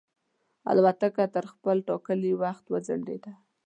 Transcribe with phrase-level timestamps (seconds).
[0.69, 3.31] الوتکه تر خپل ټاکلي وخت وځنډېده.